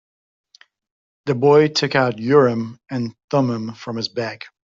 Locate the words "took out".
1.67-2.17